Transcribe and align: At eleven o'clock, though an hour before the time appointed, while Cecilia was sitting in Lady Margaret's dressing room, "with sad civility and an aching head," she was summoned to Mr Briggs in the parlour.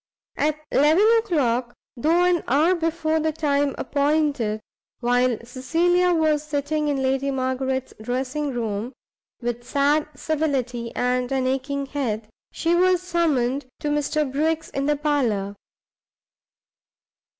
At 0.37 0.59
eleven 0.71 1.05
o'clock, 1.19 1.75
though 1.95 2.23
an 2.23 2.43
hour 2.47 2.73
before 2.73 3.19
the 3.19 3.31
time 3.31 3.75
appointed, 3.77 4.59
while 4.99 5.37
Cecilia 5.43 6.11
was 6.11 6.41
sitting 6.41 6.87
in 6.87 7.03
Lady 7.03 7.29
Margaret's 7.29 7.93
dressing 8.01 8.51
room, 8.51 8.93
"with 9.41 9.63
sad 9.63 10.07
civility 10.15 10.91
and 10.95 11.31
an 11.31 11.45
aching 11.45 11.85
head," 11.85 12.29
she 12.51 12.73
was 12.73 13.03
summoned 13.03 13.67
to 13.81 13.89
Mr 13.89 14.27
Briggs 14.31 14.71
in 14.71 14.87
the 14.87 14.95
parlour. 14.95 15.55